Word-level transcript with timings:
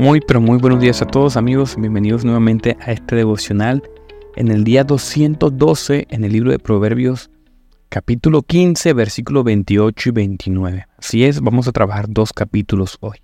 Muy 0.00 0.22
pero 0.22 0.40
muy 0.40 0.56
buenos 0.56 0.80
días 0.80 1.02
a 1.02 1.06
todos 1.06 1.36
amigos, 1.36 1.76
bienvenidos 1.76 2.24
nuevamente 2.24 2.74
a 2.80 2.90
este 2.90 3.16
devocional 3.16 3.82
en 4.34 4.50
el 4.50 4.64
día 4.64 4.82
212 4.82 6.06
en 6.08 6.24
el 6.24 6.32
libro 6.32 6.52
de 6.52 6.58
Proverbios 6.58 7.28
capítulo 7.90 8.40
15 8.40 8.94
versículo 8.94 9.44
28 9.44 10.08
y 10.08 10.12
29. 10.12 10.86
Así 10.96 11.26
es, 11.26 11.42
vamos 11.42 11.68
a 11.68 11.72
trabajar 11.72 12.06
dos 12.08 12.32
capítulos 12.32 12.96
hoy. 13.00 13.18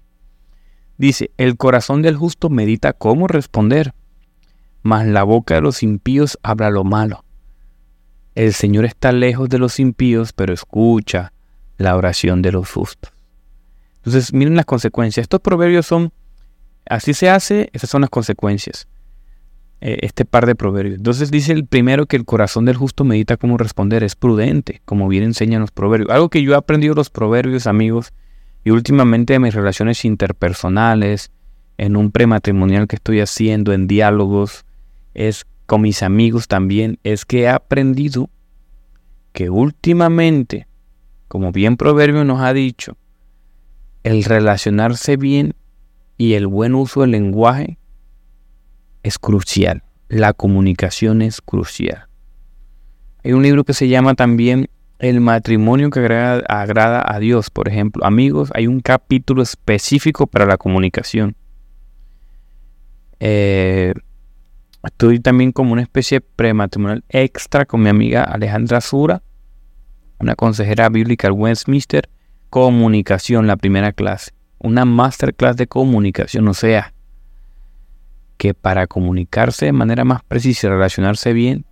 Dice, 0.99 1.31
el 1.39 1.57
corazón 1.57 2.03
del 2.03 2.19
justo 2.19 2.51
medita 2.51 2.93
cómo 2.93 3.27
responder, 3.27 3.95
mas 4.83 5.07
la 5.07 5.23
boca 5.23 5.55
de 5.55 5.63
los 5.63 5.83
impíos 5.83 6.39
habla 6.43 6.69
lo 6.69 6.85
malo. 6.85 7.25
El 8.35 8.53
Señor 8.53 8.85
está 8.85 9.13
lejos 9.13 9.49
de 9.49 9.59
los 9.59 9.81
impíos, 9.81 10.35
pero 10.35 10.53
escucha 10.53 11.33
la 11.79 11.97
oración 11.97 12.43
de 12.43 12.53
los 12.53 12.71
justos. 12.71 13.15
Entonces, 14.05 14.35
miren 14.35 14.57
las 14.57 14.67
consecuencias. 14.67 15.25
Estos 15.25 15.41
proverbios 15.41 15.87
son 15.87 16.13
Así 16.89 17.15
se 17.15 17.29
hace, 17.29 17.71
esas 17.73 17.91
son 17.91 18.03
las 18.03 18.11
consecuencias. 18.11 18.89
Eh, 19.83 19.99
este 20.03 20.25
par 20.25 20.47
de 20.47 20.55
proverbios. 20.55 20.97
Entonces 20.97 21.31
dice 21.31 21.53
el 21.53 21.67
primero 21.67 22.07
que 22.07 22.17
el 22.17 22.25
corazón 22.25 22.65
del 22.65 22.77
justo 22.77 23.05
medita 23.05 23.37
cómo 23.37 23.59
responder, 23.59 24.03
es 24.03 24.17
prudente, 24.17 24.81
como 24.87 25.07
bien 25.07 25.23
enseñan 25.23 25.61
los 25.61 25.71
proverbios. 25.71 26.11
Algo 26.11 26.31
que 26.31 26.43
yo 26.43 26.53
he 26.53 26.57
aprendido 26.57 26.95
los 26.95 27.11
proverbios, 27.11 27.67
amigos, 27.67 28.15
y 28.65 28.71
últimamente 28.71 29.35
en 29.35 29.43
mis 29.43 29.55
relaciones 29.55 30.07
interpersonales, 30.07 31.31
en 31.77 31.97
un 31.97 32.11
prematrimonial 32.11 32.89
que 32.89 32.97
estoy 32.97 33.21
haciendo, 33.21 33.75
en 33.75 33.87
diálogos, 33.87 34.65
es 35.13 35.47
con 35.67 35.83
mis 35.83 36.03
amigos 36.03 36.49
también, 36.49 36.99
es 37.05 37.27
que 37.27 37.43
he 37.43 37.49
aprendido 37.49 38.31
que 39.33 39.51
últimamente, 39.51 40.67
como 41.29 41.53
bien 41.53 41.77
proverbio 41.77 42.25
nos 42.25 42.41
ha 42.41 42.55
dicho, 42.55 42.97
el 44.05 44.25
relacionarse 44.25 45.19
bien 45.19 45.55
y 46.17 46.35
el 46.35 46.47
buen 46.47 46.75
uso 46.75 47.03
del 47.03 47.13
lenguaje 47.13 47.79
es 49.03 49.19
crucial. 49.19 49.83
La 50.09 50.33
comunicación 50.33 51.23
es 51.23 51.41
crucial. 51.41 52.09
Hay 53.25 53.33
un 53.33 53.43
libro 53.43 53.65
que 53.65 53.75
se 53.75 53.89
llama 53.89 54.15
también 54.15 54.69
El 54.99 55.21
matrimonio 55.21 55.91
que 55.91 56.01
agrada, 56.01 57.05
a 57.07 57.19
Dios, 57.19 57.51
por 57.51 57.69
ejemplo. 57.69 58.05
Amigos, 58.05 58.51
hay 58.55 58.67
un 58.67 58.81
capítulo 58.81 59.43
específico 59.43 60.27
para 60.27 60.47
la 60.47 60.57
comunicación. 60.57 61.37
Eh, 63.19 63.93
estoy 64.85 65.21
también 65.21 65.53
como 65.53 65.73
una 65.73 65.83
especie 65.83 66.21
prematrimonial 66.21 67.05
extra 67.09 67.67
con 67.67 67.83
mi 67.83 67.89
amiga 67.89 68.23
Alejandra 68.23 68.81
Sura, 68.81 69.23
una 70.19 70.35
consejera 70.35 70.89
bíblica 70.89 71.27
al 71.29 71.33
Westminster. 71.33 72.09
Comunicación, 72.49 73.49
la 73.49 73.57
primera 73.57 73.93
clase 73.93 74.36
una 74.67 74.85
masterclass 74.85 75.57
de 75.57 75.69
comunicación, 75.69 76.49
o 76.49 76.55
sea, 76.55 76.93
que 78.37 78.53
para 78.53 78.87
comunicarse 78.87 79.67
de 79.67 79.73
manera 79.73 80.05
más 80.05 80.23
precisa 80.25 80.67
y 80.67 80.71
relacionarse 80.71 81.33
bien, 81.33 81.65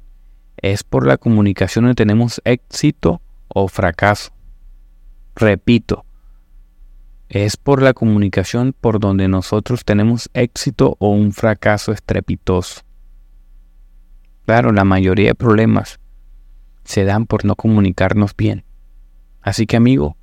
es 0.56 0.84
por 0.84 1.06
la 1.06 1.18
comunicación 1.18 1.84
donde 1.84 1.96
tenemos 1.96 2.40
éxito 2.44 3.20
o 3.48 3.66
fracaso. 3.68 4.32
Repito, 5.34 6.06
es 7.28 7.56
por 7.56 7.82
la 7.82 7.92
comunicación 7.92 8.74
por 8.80 9.00
donde 9.00 9.26
nosotros 9.26 9.84
tenemos 9.84 10.30
éxito 10.32 10.96
o 11.00 11.10
un 11.10 11.32
fracaso 11.32 11.90
estrepitoso. 11.90 12.82
Claro, 14.46 14.72
la 14.72 14.84
mayoría 14.84 15.30
de 15.30 15.34
problemas 15.34 15.98
se 16.84 17.04
dan 17.04 17.26
por 17.26 17.44
no 17.44 17.56
comunicarnos 17.56 18.36
bien. 18.36 18.64
Así 19.42 19.66
que 19.66 19.76
amigo, 19.76 20.16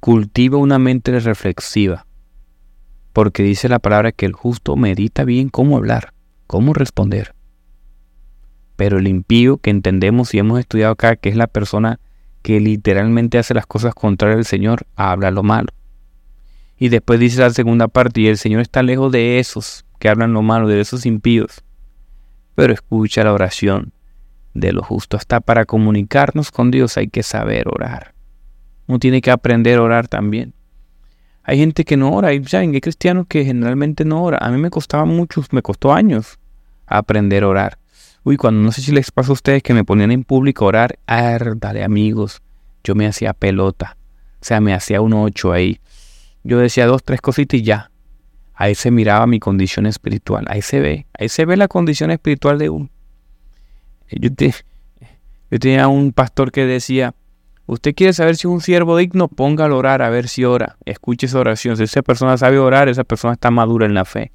Cultiva 0.00 0.58
una 0.58 0.78
mente 0.78 1.18
reflexiva, 1.18 2.05
porque 3.16 3.42
dice 3.42 3.70
la 3.70 3.78
palabra 3.78 4.12
que 4.12 4.26
el 4.26 4.34
justo 4.34 4.76
medita 4.76 5.24
bien 5.24 5.48
cómo 5.48 5.78
hablar, 5.78 6.12
cómo 6.46 6.74
responder. 6.74 7.34
Pero 8.76 8.98
el 8.98 9.08
impío 9.08 9.56
que 9.56 9.70
entendemos 9.70 10.34
y 10.34 10.38
hemos 10.38 10.60
estudiado 10.60 10.92
acá, 10.92 11.16
que 11.16 11.30
es 11.30 11.34
la 11.34 11.46
persona 11.46 11.98
que 12.42 12.60
literalmente 12.60 13.38
hace 13.38 13.54
las 13.54 13.64
cosas 13.64 13.94
contrarias 13.94 14.36
al 14.36 14.44
Señor, 14.44 14.86
habla 14.96 15.30
lo 15.30 15.42
malo. 15.42 15.68
Y 16.76 16.90
después 16.90 17.18
dice 17.18 17.40
la 17.40 17.48
segunda 17.48 17.88
parte, 17.88 18.20
y 18.20 18.26
el 18.26 18.36
Señor 18.36 18.60
está 18.60 18.82
lejos 18.82 19.10
de 19.10 19.38
esos 19.38 19.86
que 19.98 20.10
hablan 20.10 20.34
lo 20.34 20.42
malo, 20.42 20.68
de 20.68 20.78
esos 20.78 21.06
impíos. 21.06 21.64
Pero 22.54 22.74
escucha 22.74 23.24
la 23.24 23.32
oración 23.32 23.94
de 24.52 24.74
lo 24.74 24.82
justo. 24.82 25.16
Hasta 25.16 25.40
para 25.40 25.64
comunicarnos 25.64 26.50
con 26.50 26.70
Dios 26.70 26.98
hay 26.98 27.08
que 27.08 27.22
saber 27.22 27.66
orar. 27.68 28.12
Uno 28.86 28.98
tiene 28.98 29.22
que 29.22 29.30
aprender 29.30 29.78
a 29.78 29.82
orar 29.84 30.06
también. 30.06 30.52
Hay 31.48 31.58
gente 31.58 31.84
que 31.84 31.96
no 31.96 32.12
ora, 32.12 32.30
saben, 32.48 32.74
hay 32.74 32.80
cristianos 32.80 33.26
que 33.28 33.44
generalmente 33.44 34.04
no 34.04 34.20
ora. 34.24 34.38
A 34.38 34.50
mí 34.50 34.60
me 34.60 34.68
costaba 34.68 35.04
mucho, 35.04 35.44
me 35.52 35.62
costó 35.62 35.92
años 35.92 36.40
aprender 36.88 37.44
a 37.44 37.48
orar. 37.48 37.78
Uy, 38.24 38.36
cuando 38.36 38.60
no 38.62 38.72
sé 38.72 38.82
si 38.82 38.90
les 38.90 39.12
pasa 39.12 39.30
a 39.30 39.34
ustedes 39.34 39.62
que 39.62 39.72
me 39.72 39.84
ponían 39.84 40.10
en 40.10 40.24
público 40.24 40.64
a 40.64 40.68
orar, 40.68 40.98
dale 41.06 41.84
amigos, 41.84 42.42
yo 42.82 42.96
me 42.96 43.06
hacía 43.06 43.32
pelota. 43.32 43.96
O 44.40 44.44
sea, 44.44 44.60
me 44.60 44.74
hacía 44.74 45.00
un 45.00 45.12
ocho 45.12 45.52
ahí. 45.52 45.78
Yo 46.42 46.58
decía 46.58 46.84
dos, 46.86 47.04
tres 47.04 47.20
cositas 47.20 47.60
y 47.60 47.62
ya. 47.62 47.92
Ahí 48.52 48.74
se 48.74 48.90
miraba 48.90 49.28
mi 49.28 49.38
condición 49.38 49.86
espiritual. 49.86 50.46
Ahí 50.48 50.62
se 50.62 50.80
ve, 50.80 51.06
ahí 51.16 51.28
se 51.28 51.44
ve 51.44 51.56
la 51.56 51.68
condición 51.68 52.10
espiritual 52.10 52.58
de 52.58 52.70
uno. 52.70 52.90
Yo 54.10 54.30
tenía 55.60 55.86
un 55.86 56.10
pastor 56.10 56.50
que 56.50 56.66
decía, 56.66 57.14
Usted 57.66 57.94
quiere 57.96 58.12
saber 58.12 58.36
si 58.36 58.46
es 58.46 58.52
un 58.52 58.60
siervo 58.60 58.96
digno, 58.96 59.26
póngalo 59.26 59.74
a 59.74 59.78
orar 59.78 60.02
a 60.02 60.10
ver 60.10 60.28
si 60.28 60.44
ora. 60.44 60.76
Escuche 60.84 61.26
esa 61.26 61.40
oración. 61.40 61.76
Si 61.76 61.82
esa 61.82 62.02
persona 62.02 62.36
sabe 62.38 62.58
orar, 62.58 62.88
esa 62.88 63.02
persona 63.02 63.34
está 63.34 63.50
madura 63.50 63.86
en 63.86 63.94
la 63.94 64.04
fe. 64.04 64.30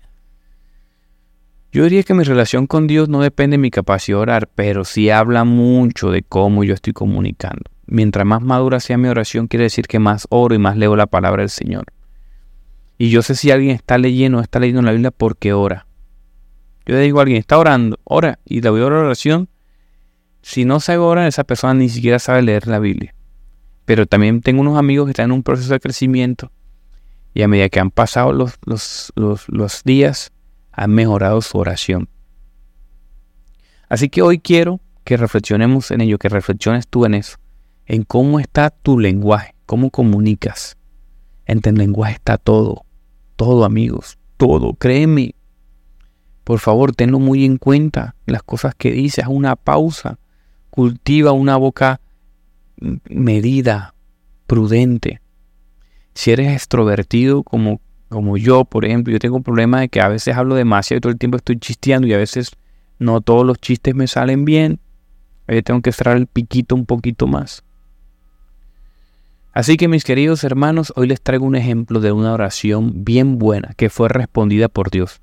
Yo 1.72 1.84
diría 1.84 2.04
que 2.04 2.14
mi 2.14 2.26
relación 2.26 2.68
con 2.68 2.88
Dios 2.88 3.08
no 3.08 3.22
depende 3.22 3.54
de 3.54 3.60
mi 3.60 3.72
capacidad 3.72 4.18
de 4.18 4.22
orar, 4.22 4.50
pero 4.54 4.84
sí 4.84 5.10
habla 5.10 5.46
mucho 5.46 6.12
de 6.12 6.22
cómo 6.22 6.66
yo 6.66 6.74
estoy 6.74 6.92
comunicando. 6.92 7.64
Mientras 7.86 8.26
más 8.26 8.42
madura 8.42 8.82
sea 8.82 8.98
mi 8.98 9.08
oración, 9.08 9.48
quiere 9.48 9.64
decir 9.64 9.88
que 9.88 10.00
más 10.00 10.28
oro 10.30 10.54
y 10.54 10.58
más 10.58 10.76
leo 10.76 10.98
la 10.98 11.08
palabra 11.08 11.44
del 11.44 11.50
Señor. 11.50 11.86
Y 12.98 13.10
yo 13.10 13.22
sé 13.22 13.36
si 13.36 13.52
alguien 13.52 13.72
está 13.72 13.98
leyendo 13.98 14.40
o 14.40 14.42
está 14.42 14.60
leyendo 14.60 14.82
la 14.82 14.92
Biblia 14.92 15.12
porque 15.12 15.54
ora. 15.54 15.88
Yo 16.86 16.96
le 16.96 17.02
digo 17.02 17.20
a 17.20 17.22
alguien, 17.22 17.40
está 17.40 17.58
orando, 17.58 17.98
ora, 18.04 18.40
y 18.44 18.60
le 18.60 18.70
voy 18.70 18.82
a 18.82 18.90
la 18.90 19.00
oración. 19.00 19.48
Si 20.42 20.66
no 20.66 20.82
sabe 20.82 20.98
orar, 20.98 21.28
esa 21.28 21.46
persona 21.46 21.74
ni 21.74 21.88
siquiera 21.88 22.20
sabe 22.20 22.42
leer 22.42 22.68
la 22.68 22.80
Biblia. 22.80 23.16
Pero 23.86 24.06
también 24.06 24.42
tengo 24.42 24.62
unos 24.62 24.78
amigos 24.78 25.06
que 25.06 25.12
están 25.12 25.26
en 25.26 25.32
un 25.32 25.44
proceso 25.44 25.74
de 25.74 25.80
crecimiento 25.80 26.52
y 27.34 27.42
a 27.44 27.48
medida 27.48 27.70
que 27.70 27.80
han 27.80 27.92
pasado 27.92 28.34
los, 28.34 28.60
los, 29.16 29.84
días, 29.84 30.32
han 30.72 30.92
mejorado 30.92 31.42
su 31.42 31.58
oración. 31.58 32.10
Así 33.90 34.10
que 34.10 34.22
hoy 34.22 34.40
quiero 34.40 34.80
que 35.04 35.18
reflexionemos 35.18 35.92
en 35.92 36.02
ello, 36.02 36.18
que 36.18 36.30
reflexiones 36.30 36.88
tú 36.88 37.06
en 37.06 37.16
eso, 37.16 37.38
en 37.86 38.04
cómo 38.04 38.40
está 38.40 38.70
tu 38.70 39.00
lenguaje, 39.00 39.56
cómo 39.66 39.90
comunicas. 39.90 40.78
En 41.46 41.62
tu 41.62 41.72
lenguaje 41.72 42.14
está 42.16 42.38
todo, 42.38 42.86
todo 43.36 43.66
amigos, 43.66 44.18
todo, 44.38 44.74
créeme. 44.74 45.36
Por 46.44 46.60
favor, 46.60 46.94
tenlo 46.94 47.20
muy 47.20 47.46
en 47.46 47.58
cuenta, 47.58 48.16
las 48.26 48.44
cosas 48.44 48.76
que 48.76 48.92
dices, 48.92 49.26
una 49.28 49.56
pausa, 49.56 50.20
cultiva 50.70 51.32
una 51.32 51.58
boca 51.58 52.02
medida, 53.10 53.94
prudente. 54.48 55.22
Si 56.14 56.32
eres 56.32 56.52
extrovertido 56.52 57.44
como, 57.44 57.80
como 58.10 58.38
yo, 58.38 58.66
por 58.66 58.84
ejemplo, 58.84 59.14
yo 59.14 59.20
tengo 59.20 59.38
un 59.38 59.44
problema 59.44 59.80
de 59.80 59.90
que 59.90 60.02
a 60.02 60.10
veces 60.10 60.36
hablo 60.36 60.56
demasiado 60.56 60.98
y 60.98 61.02
todo 61.02 61.12
el 61.12 61.20
tiempo 61.20 61.38
estoy 61.38 61.58
chisteando 61.58 62.08
y 62.08 62.14
a 62.14 62.18
veces 62.18 62.52
no 63.00 63.22
todos 63.22 63.46
los 63.46 63.60
chistes 63.60 63.96
me 63.96 64.08
salen 64.08 64.44
bien. 64.44 64.80
Yo 65.48 65.64
tengo 65.64 65.82
que 65.82 65.92
cerrar 65.92 66.18
el 66.18 66.28
piquito 66.28 66.76
un 66.76 66.86
poquito 66.86 67.28
más. 67.28 67.64
Así 69.54 69.76
que 69.76 69.88
mis 69.88 70.06
queridos 70.06 70.44
hermanos, 70.44 70.94
hoy 70.96 71.08
les 71.08 71.22
traigo 71.22 71.46
un 71.46 71.56
ejemplo 71.56 72.00
de 72.00 72.14
una 72.14 72.34
oración 72.34 73.04
bien 73.04 73.38
buena 73.38 73.74
que 73.76 73.90
fue 73.90 74.08
respondida 74.08 74.70
por 74.70 74.92
Dios. 74.92 75.20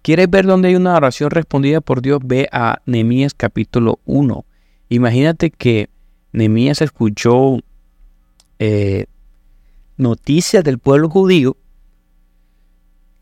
¿Quieres 0.00 0.30
ver 0.30 0.46
dónde 0.46 0.68
hay 0.68 0.74
una 0.74 0.96
oración 0.96 1.30
respondida 1.30 1.82
por 1.82 2.00
Dios? 2.00 2.20
Ve 2.24 2.48
a 2.50 2.80
Nehemías 2.86 3.34
capítulo 3.34 3.98
1. 4.06 4.44
Imagínate 4.88 5.50
que 5.50 5.90
Nehemías 6.38 6.80
escuchó 6.80 7.58
eh, 8.60 9.06
noticias 9.96 10.62
del 10.62 10.78
pueblo 10.78 11.10
judío 11.10 11.56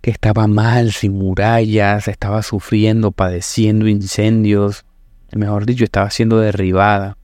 que 0.02 0.10
estaba 0.10 0.46
mal, 0.46 0.92
sin 0.92 1.14
murallas, 1.14 2.06
estaba 2.08 2.42
sufriendo, 2.42 3.10
padeciendo 3.10 3.88
incendios, 3.88 4.84
mejor 5.32 5.66
dicho, 5.66 5.82
estaba 5.82 6.10
siendo 6.10 6.38
derribada. 6.38 7.16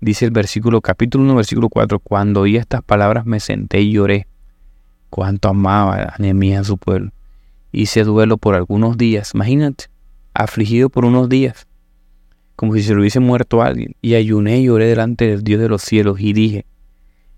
Dice 0.00 0.24
el 0.24 0.32
versículo, 0.32 0.80
capítulo 0.80 1.22
1, 1.24 1.36
versículo 1.36 1.68
4, 1.68 2.00
cuando 2.00 2.40
oí 2.40 2.56
estas 2.56 2.82
palabras 2.82 3.26
me 3.26 3.38
senté 3.38 3.80
y 3.80 3.92
lloré. 3.92 4.26
Cuánto 5.10 5.50
amaba 5.50 6.02
a 6.02 6.16
Nehemías 6.18 6.62
a 6.62 6.64
su 6.64 6.78
pueblo. 6.78 7.12
Hice 7.70 8.02
duelo 8.02 8.38
por 8.38 8.54
algunos 8.54 8.96
días, 8.96 9.32
imagínate, 9.34 9.84
afligido 10.34 10.88
por 10.88 11.04
unos 11.04 11.28
días 11.28 11.68
como 12.56 12.74
si 12.74 12.82
se 12.82 12.94
le 12.94 13.00
hubiese 13.00 13.20
muerto 13.20 13.62
alguien, 13.62 13.94
y 14.02 14.14
ayuné 14.14 14.60
y 14.60 14.64
lloré 14.64 14.86
delante 14.86 15.26
del 15.26 15.44
Dios 15.44 15.60
de 15.60 15.68
los 15.68 15.82
cielos 15.82 16.18
y 16.20 16.32
dije, 16.32 16.66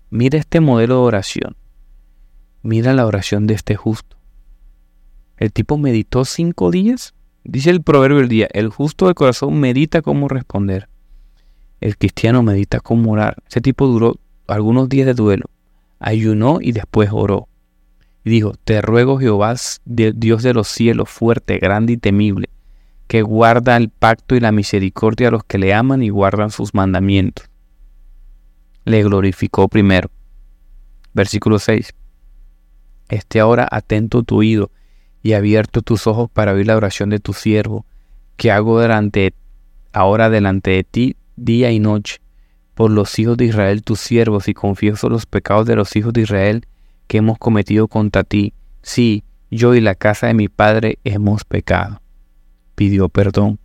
mira 0.09 0.39
este 0.39 0.61
modelo 0.61 0.95
de 0.95 1.01
oración, 1.01 1.55
mira 2.63 2.93
la 2.93 3.05
oración 3.05 3.45
de 3.45 3.53
este 3.53 3.75
justo, 3.75 4.17
El 5.37 5.53
tipo 5.53 5.77
meditó 5.77 6.25
cinco 6.25 6.71
días. 6.71 7.13
Dice 7.45 7.69
el 7.69 7.81
proverbio 7.81 8.17
del 8.17 8.27
día, 8.27 8.47
el 8.51 8.67
justo 8.69 9.07
de 9.07 9.13
corazón 9.13 9.59
medita 9.59 10.01
cómo 10.01 10.27
responder. 10.27 10.89
El 11.79 11.97
cristiano 11.97 12.43
medita 12.43 12.81
cómo 12.81 13.13
orar. 13.13 13.37
Ese 13.47 13.61
tipo 13.61 13.87
duró 13.87 14.17
algunos 14.47 14.89
días 14.89 15.05
de 15.07 15.13
duelo. 15.13 15.45
Ayunó 15.99 16.59
y 16.61 16.73
después 16.73 17.09
oró. 17.13 17.47
Y 18.25 18.29
dijo, 18.29 18.53
te 18.65 18.81
ruego 18.81 19.17
Jehová, 19.17 19.55
Dios 19.85 20.43
de 20.43 20.53
los 20.53 20.67
cielos, 20.67 21.09
fuerte, 21.09 21.57
grande 21.57 21.93
y 21.93 21.97
temible, 21.97 22.49
que 23.09 23.23
guarda 23.23 23.75
el 23.75 23.89
pacto 23.89 24.35
y 24.35 24.39
la 24.39 24.51
misericordia 24.51 25.29
a 25.29 25.31
los 25.31 25.43
que 25.43 25.57
le 25.57 25.73
aman 25.73 26.03
y 26.03 26.09
guardan 26.09 26.51
sus 26.51 26.75
mandamientos. 26.75 27.49
Le 28.85 29.01
glorificó 29.03 29.67
primero. 29.67 30.11
Versículo 31.15 31.57
6. 31.57 31.95
Esté 33.09 33.39
ahora 33.39 33.67
atento 33.71 34.21
tu 34.21 34.37
oído 34.37 34.69
y 35.23 35.33
abierto 35.33 35.81
tus 35.81 36.05
ojos 36.05 36.29
para 36.29 36.53
oír 36.53 36.67
la 36.67 36.77
oración 36.77 37.09
de 37.09 37.17
tu 37.17 37.33
siervo, 37.33 37.83
que 38.37 38.51
hago 38.51 38.79
delante, 38.79 39.33
ahora 39.91 40.29
delante 40.29 40.69
de 40.69 40.83
ti 40.83 41.15
día 41.35 41.71
y 41.71 41.79
noche, 41.79 42.21
por 42.75 42.91
los 42.91 43.17
hijos 43.17 43.37
de 43.37 43.45
Israel 43.45 43.81
tus 43.81 43.99
siervos, 43.99 44.47
y 44.47 44.53
confieso 44.53 45.09
los 45.09 45.25
pecados 45.25 45.65
de 45.65 45.75
los 45.75 45.95
hijos 45.95 46.13
de 46.13 46.21
Israel 46.21 46.67
que 47.07 47.17
hemos 47.17 47.39
cometido 47.39 47.87
contra 47.87 48.23
ti. 48.23 48.53
Sí, 48.83 49.23
yo 49.49 49.73
y 49.73 49.81
la 49.81 49.95
casa 49.95 50.27
de 50.27 50.35
mi 50.35 50.47
padre 50.47 50.99
hemos 51.03 51.43
pecado 51.43 52.01
pidió 52.79 53.09
perdón. 53.09 53.59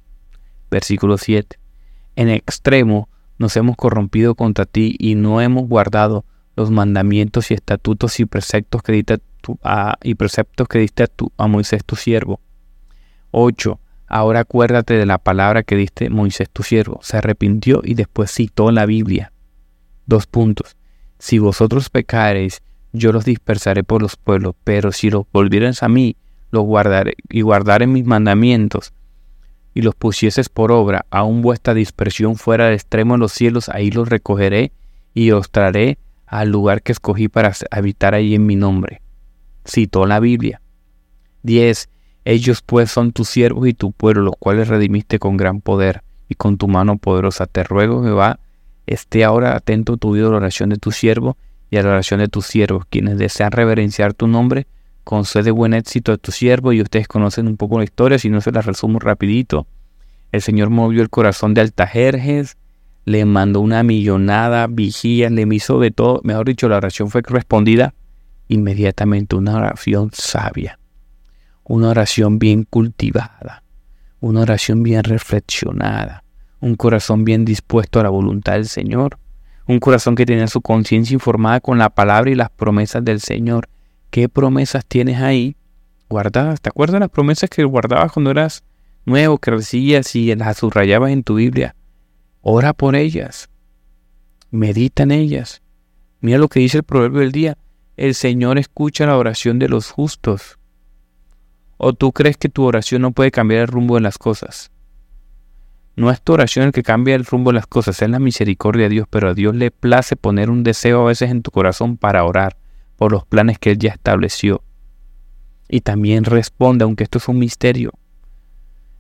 Versículo 0.73 1.19
7. 1.19 1.57
En 2.17 2.29
extremo 2.31 3.09
nos 3.39 3.57
hemos 3.57 3.77
corrompido 3.77 4.35
contra 4.35 4.67
ti 4.67 4.97
y 4.99 5.15
no 5.15 5.41
hemos 5.41 5.69
guardado 5.69 6.25
los 6.57 6.73
mandamientos 6.73 7.53
y 7.53 7.55
estatutos 7.55 8.19
y 8.19 8.25
preceptos 8.25 8.83
que 8.83 8.91
diste 8.91 9.19
a, 9.63 9.99
y 10.03 10.17
preceptos 10.17 10.67
que 10.67 10.81
diste 10.81 11.05
a, 11.05 11.07
a 11.37 11.47
Moisés 11.47 11.85
tu 11.85 11.95
siervo. 11.95 12.41
8. 13.31 13.79
Ahora 14.09 14.41
acuérdate 14.41 14.95
de 14.95 15.07
la 15.07 15.19
palabra 15.19 15.63
que 15.63 15.77
diste 15.77 16.11
Moisés 16.11 16.51
tu 16.51 16.65
siervo. 16.65 16.99
Se 17.01 17.17
arrepintió 17.17 17.83
y 17.85 17.95
después 17.95 18.33
citó 18.33 18.73
la 18.73 18.85
Biblia. 18.85 19.31
Dos 20.07 20.27
puntos. 20.27 20.77
Si 21.21 21.39
vosotros 21.39 21.89
pecareis, 21.89 22.63
yo 22.93 23.13
los 23.13 23.25
dispersaré 23.25 23.85
por 23.85 24.03
los 24.03 24.17
pueblos, 24.17 24.57
pero 24.65 24.91
si 24.91 25.09
los 25.09 25.25
volviereis 25.33 25.85
a 25.85 25.89
mí, 25.89 26.17
los 26.51 26.65
guardaré 26.65 27.15
y 27.31 27.43
guardaré 27.43 27.87
mis 27.87 28.05
mandamientos, 28.05 28.93
y 29.75 29.83
los 29.83 29.97
pusieses 29.97 30.49
por 30.49 30.71
obra, 30.71 31.05
aun 31.11 31.43
vuestra 31.43 31.75
dispersión 31.75 32.37
fuera 32.37 32.67
del 32.67 32.75
extremo 32.75 33.15
de 33.15 33.19
los 33.19 33.33
cielos, 33.33 33.69
ahí 33.69 33.91
los 33.91 34.09
recogeré 34.09 34.73
y 35.13 35.33
os 35.33 35.51
traeré 35.51 35.99
al 36.27 36.51
lugar 36.51 36.83
que 36.83 36.93
escogí 36.93 37.29
para 37.29 37.53
habitar 37.71 38.15
ahí 38.15 38.35
en 38.35 38.47
mi 38.47 38.55
nombre. 38.55 39.03
Citó 39.67 40.07
la 40.07 40.21
Biblia. 40.21 40.61
10. 41.43 41.89
Ellos 42.25 42.63
pues 42.63 42.91
son 42.91 43.13
tus 43.13 43.29
siervos 43.29 43.67
y 43.69 43.75
tu 43.75 43.93
pueblo, 43.93 44.23
los 44.23 44.35
cuales 44.39 44.69
redimiste 44.69 45.19
con 45.19 45.37
gran 45.37 45.61
poder 45.61 46.03
y 46.29 46.37
con 46.37 46.57
tu 46.57 46.69
mano 46.69 46.97
poderosa. 46.97 47.47
Te 47.47 47.65
ruego, 47.65 48.03
Jehová, 48.03 48.39
esté 48.87 49.25
ahora 49.25 49.57
atento 49.57 49.97
tu 49.97 50.11
oído 50.11 50.29
a 50.29 50.31
la 50.31 50.37
oración 50.37 50.71
de 50.71 50.77
tu 50.77 50.93
siervo 50.93 51.37
y 51.71 51.77
a 51.77 51.83
la 51.83 51.91
oración 51.91 52.21
de 52.21 52.29
tus 52.29 52.47
siervos, 52.47 52.85
quienes 52.89 53.19
desean 53.19 53.51
reverenciar 53.51 54.15
tu 54.15 54.29
nombre 54.29 54.67
concede 55.05 55.51
buen 55.51 55.75
éxito 55.75 56.13
a 56.13 56.17
tu 56.17 56.33
siervo 56.33 56.73
y 56.73 56.81
ustedes 56.83 57.07
conocen 57.07 57.47
un 57.47 57.57
poco 57.57 57.79
la 57.79 57.85
historia, 57.85 58.19
si 58.19 58.31
no 58.31 58.41
se 58.41 58.51
la 58.51 58.63
resumo 58.63 58.99
rapidito. 58.99 59.67
El 60.33 60.43
Señor 60.43 60.71
movió 60.71 61.03
el 61.03 61.11
corazón 61.11 61.55
de 61.55 61.61
Altajerjes, 61.61 62.57
le 63.05 63.25
mandó 63.25 63.61
una 63.61 63.83
millonada, 63.83 64.67
vigía, 64.67 65.31
le 65.31 65.47
hizo 65.55 65.79
de 65.79 65.91
todo. 65.91 66.21
Mejor 66.25 66.47
dicho, 66.47 66.69
la 66.69 66.79
oración 66.79 67.11
fue 67.11 67.23
respondida 67.23 67.95
inmediatamente, 68.49 69.37
una 69.37 69.57
oración 69.57 70.11
sabia, 70.13 70.79
una 71.65 71.91
oración 71.91 72.39
bien 72.39 72.65
cultivada, 72.65 73.63
una 74.21 74.41
oración 74.41 74.83
bien 74.83 75.05
reflexionada, 75.05 76.25
un 76.61 76.77
corazón 76.77 77.25
bien 77.25 77.45
dispuesto 77.45 78.01
a 78.01 78.03
la 78.03 78.11
voluntad 78.11 78.55
del 78.55 78.67
Señor, 78.67 79.19
un 79.67 79.79
corazón 79.81 80.15
que 80.15 80.27
tenía 80.27 80.47
su 80.47 80.61
conciencia 80.61 81.15
informada 81.15 81.61
con 81.61 81.79
la 81.79 81.91
palabra 81.91 82.31
y 82.31 82.35
las 82.35 82.51
promesas 82.51 83.05
del 83.05 83.21
Señor 83.21 83.69
¿Qué 84.15 84.29
promesas 84.29 84.87
tienes 84.87 85.21
ahí 85.21 85.57
guardadas? 86.09 86.61
¿Te 86.61 86.69
acuerdas 86.69 87.01
las 87.01 87.11
promesas 87.11 87.51
que 87.51 87.65
guardabas 87.65 88.13
cuando 88.13 88.31
eras 88.31 88.63
nuevo, 89.05 89.39
que 89.39 89.51
recibías 89.51 90.15
y 90.15 90.33
las 90.37 90.59
subrayabas 90.59 91.11
en 91.11 91.25
tu 91.25 91.35
Biblia? 91.35 91.75
Ora 92.41 92.75
por 92.75 92.95
ellas. 92.95 93.49
Medita 94.53 95.03
en 95.03 95.11
ellas. 95.11 95.63
Mira 96.21 96.39
lo 96.39 96.47
que 96.47 96.61
dice 96.61 96.77
el 96.77 96.85
proverbio 96.85 97.23
del 97.23 97.33
día. 97.33 97.59
El 97.97 98.15
Señor 98.15 98.57
escucha 98.57 99.05
la 99.05 99.19
oración 99.19 99.59
de 99.59 99.69
los 99.69 99.91
justos. 99.91 100.61
¿O 101.77 101.93
tú 101.93 102.13
crees 102.13 102.37
que 102.37 102.49
tu 102.49 102.63
oración 102.63 103.03
no 103.03 103.11
puede 103.11 103.33
cambiar 103.33 103.63
el 103.63 103.67
rumbo 103.67 103.97
de 103.97 104.03
las 104.03 104.17
cosas? 104.17 104.71
No 105.97 106.13
es 106.13 106.23
tu 106.23 106.35
oración 106.35 106.67
el 106.67 106.73
que 106.73 106.85
cambia 106.85 107.17
el 107.17 107.25
rumbo 107.25 107.51
de 107.51 107.57
las 107.57 107.67
cosas, 107.67 108.01
es 108.01 108.09
la 108.09 108.21
misericordia 108.21 108.85
de 108.85 108.91
Dios, 108.91 109.09
pero 109.11 109.31
a 109.31 109.35
Dios 109.35 109.57
le 109.57 109.73
place 109.73 110.15
poner 110.15 110.51
un 110.51 110.63
deseo 110.63 111.03
a 111.03 111.07
veces 111.07 111.33
en 111.33 111.43
tu 111.43 111.51
corazón 111.51 111.97
para 111.97 112.25
orar 112.25 112.57
por 112.97 113.13
los 113.13 113.25
planes 113.25 113.59
que 113.59 113.73
Él 113.73 113.79
ya 113.79 113.91
estableció. 113.91 114.63
Y 115.69 115.81
también 115.81 116.25
responde, 116.25 116.85
aunque 116.85 117.05
esto 117.05 117.19
es 117.19 117.29
un 117.29 117.39
misterio, 117.39 117.93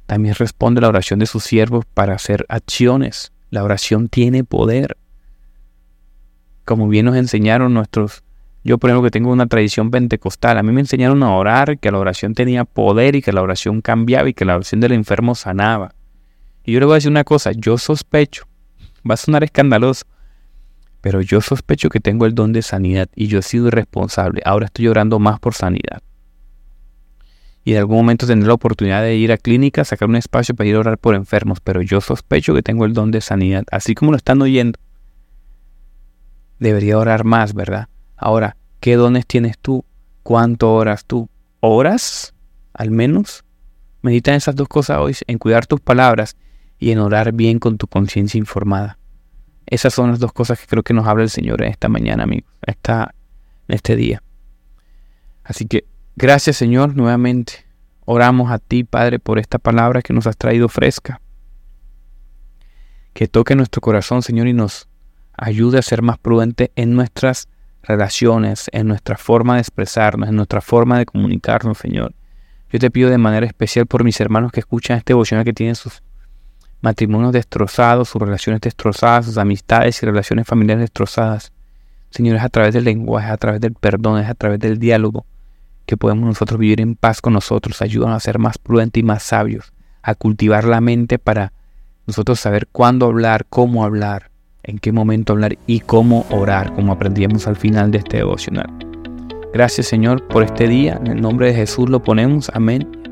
también 0.06 0.35
responde 0.35 0.81
la 0.81 0.88
oración 0.88 1.19
de 1.19 1.26
sus 1.26 1.44
siervos 1.44 1.85
para 1.87 2.14
hacer 2.14 2.44
acciones. 2.49 3.32
La 3.50 3.64
oración 3.64 4.08
tiene 4.08 4.44
poder. 4.44 4.96
Como 6.64 6.88
bien 6.88 7.06
nos 7.06 7.17
enseñaron 7.17 7.75
nuestros, 7.75 8.23
yo 8.64 8.79
por 8.79 8.91
ejemplo 8.91 9.06
que 9.06 9.11
tengo 9.11 9.31
una 9.31 9.46
tradición 9.46 9.91
pentecostal, 9.91 10.58
a 10.58 10.62
mí 10.62 10.73
me 10.73 10.81
enseñaron 10.81 11.23
a 11.23 11.35
orar, 11.35 11.79
que 11.79 11.91
la 11.91 11.99
oración 11.99 12.35
tenía 12.35 12.64
poder 12.64 13.14
y 13.17 13.23
que 13.23 13.32
la 13.32 13.43
oración 13.43 13.82
cambiaba 13.82 14.29
y 14.29 14.35
que 14.35 14.44
la 14.44 14.56
oración 14.56 14.81
del 14.81 14.93
enfermo 14.93 15.35
sanaba. 15.35 15.94
Y 16.64 16.73
yo 16.73 16.81
le 16.81 16.87
voy 16.87 16.94
a 16.94 16.96
decir 16.96 17.11
una 17.11 17.25
cosa, 17.25 17.52
yo 17.52 17.76
sospecho, 17.76 18.46
va 19.08 19.14
a 19.14 19.19
sonar 19.19 19.44
escandaloso, 19.44 20.06
pero 21.05 21.21
yo 21.21 21.43
sospecho 21.43 21.91
que 21.91 22.01
tengo 22.01 22.25
el 22.25 22.35
don 22.35 22.55
de 22.55 22.62
sanidad 22.62 23.11
y 23.15 23.27
yo 23.27 23.41
he 23.41 23.43
sido 23.43 23.67
irresponsable. 23.67 24.41
Ahora 24.47 24.65
estoy 24.65 24.89
orando 24.89 25.19
más 25.19 25.39
por 25.39 25.53
sanidad. 25.53 26.01
Y 27.62 27.73
en 27.73 27.79
algún 27.81 27.99
momento 27.99 28.27
tendré 28.27 28.49
la 28.49 28.55
oportunidad 28.55 29.03
de 29.03 29.15
ir 29.15 29.31
a 29.31 29.37
clínica, 29.37 29.85
sacar 29.85 30.09
un 30.09 30.17
espacio 30.17 30.55
para 30.55 30.67
ir 30.67 30.77
a 30.77 30.79
orar 30.79 30.97
por 30.97 31.15
enfermos, 31.15 31.61
pero 31.61 31.83
yo 31.83 32.01
sospecho 32.01 32.55
que 32.55 32.62
tengo 32.62 32.87
el 32.87 32.95
don 32.95 33.11
de 33.11 33.21
sanidad, 33.21 33.65
así 33.71 33.95
como 33.95 34.12
lo 34.12 34.17
están 34.17 34.41
oyendo. 34.41 34.79
Debería 36.58 36.96
orar 36.96 37.25
más, 37.25 37.53
¿verdad? 37.53 37.89
Ahora, 38.17 38.56
¿qué 38.81 38.96
dones 38.96 39.27
tienes 39.27 39.58
tú? 39.58 39.84
¿Cuánto 40.23 40.73
oras 40.73 41.05
tú? 41.05 41.29
¿Oras? 41.61 42.32
Al 42.73 42.91
menos. 42.91 43.44
Medita 44.01 44.31
en 44.31 44.39
esas 44.39 44.56
dos 44.56 44.69
cosas 44.69 45.01
hoy, 45.01 45.15
en 45.27 45.37
cuidar 45.37 45.67
tus 45.67 45.82
palabras 45.82 46.34
y 46.79 46.93
en 46.93 46.99
orar 46.99 47.32
bien 47.32 47.58
con 47.58 47.77
tu 47.77 47.89
conciencia 47.89 48.39
informada. 48.39 48.96
Esas 49.67 49.94
son 49.94 50.11
las 50.11 50.19
dos 50.19 50.33
cosas 50.33 50.61
que 50.61 50.67
creo 50.67 50.83
que 50.83 50.94
nos 50.94 51.06
habla 51.06 51.23
el 51.23 51.31
Señor 51.31 51.63
en 51.63 51.71
esta 51.71 51.89
mañana, 51.89 52.25
amigos, 52.25 52.51
esta, 52.67 53.15
este 53.69 53.97
día. 53.97 54.23
Así 55.43 55.67
que 55.67 55.85
gracias, 56.17 56.56
Señor, 56.56 56.97
nuevamente. 56.97 57.65
Oramos 58.06 58.51
a 58.51 58.59
ti, 58.59 58.85
Padre, 58.85 59.19
por 59.19 59.39
esta 59.39 59.59
palabra 59.59 60.03
que 60.03 60.13
nos 60.13 60.27
has 60.27 60.37
traído 60.37 60.69
fresca. 60.69 61.21
Que 63.15 63.29
toque 63.29 63.55
nuestro 63.55 63.81
corazón, 63.81 64.23
Señor, 64.23 64.47
y 64.49 64.53
nos 64.53 64.89
ayude 65.37 65.79
a 65.79 65.83
ser 65.83 66.03
más 66.03 66.19
prudentes 66.19 66.71
en 66.77 66.94
nuestras 66.94 67.49
relaciones, 67.83 68.69
en 68.73 68.89
nuestra 68.89 69.17
forma 69.17 69.55
de 69.55 69.61
expresarnos, 69.61 70.29
en 70.29 70.37
nuestra 70.37 70.61
forma 70.61 70.99
de 70.99 71.06
comunicarnos, 71.06 71.79
Señor. 71.79 72.15
Yo 72.71 72.79
te 72.79 72.91
pido 72.91 73.09
de 73.09 73.19
manera 73.19 73.47
especial 73.47 73.87
por 73.87 74.05
mis 74.05 74.21
hermanos 74.21 74.53
que 74.53 74.61
escuchan 74.61 74.99
este 74.99 75.13
devocional 75.13 75.44
que 75.44 75.53
tienen 75.53 75.77
sus 75.77 76.03
matrimonios 76.84 77.32
destrozados, 77.32 78.10
sus 78.10 78.20
relaciones 78.20 78.60
destrozadas, 78.60 79.24
sus 79.24 79.38
amistades 79.38 80.00
y 80.03 80.06
relaciones 80.06 80.46
familiares 80.46 80.82
destrozadas. 80.82 81.50
Señor, 82.10 82.36
es 82.36 82.43
a 82.43 82.50
través 82.50 82.74
del 82.74 82.84
lenguaje, 82.84 83.31
a 83.31 83.38
través 83.38 83.62
del 83.62 83.72
perdón, 83.72 84.20
es 84.20 84.29
a 84.29 84.34
través 84.34 84.60
del 84.60 84.79
diálogo 84.79 85.24
que 85.86 85.96
podemos 85.96 86.26
nosotros 86.26 86.60
vivir 86.60 86.82
en 86.82 86.94
paz 86.94 87.22
con 87.22 87.32
nosotros. 87.32 87.81
Ayúdanos 87.81 88.17
a 88.17 88.20
ser 88.20 88.38
más 88.38 88.58
prudentes 88.58 89.00
y 89.00 89.03
más 89.03 89.22
sabios, 89.22 89.72
a 90.03 90.14
cultivar 90.14 90.64
la 90.64 90.82
mente 90.82 91.19
para 91.19 91.55
nosotros 92.06 92.38
saber 92.38 92.69
cuándo 92.70 93.06
hablar, 93.06 93.46
cómo 93.48 93.82
hablar, 93.82 94.31
en 94.62 94.79
qué 94.79 94.93
momento 94.93 95.32
hablar 95.32 95.56
y 95.67 95.81
cómo 95.81 96.26
orar, 96.31 96.74
como 96.74 96.93
aprendíamos 96.93 97.46
al 97.46 97.56
final 97.56 97.93
de 97.93 97.98
este 97.98 98.19
devocional. 98.19 98.69
Gracias 99.55 99.86
Señor 99.86 100.29
por 100.29 100.43
este 100.43 100.69
día. 100.69 101.00
En 101.00 101.06
el 101.06 101.22
nombre 101.22 101.46
de 101.46 101.55
Jesús 101.55 101.88
lo 101.88 102.03
ponemos. 102.03 102.50
Amén 102.53 103.04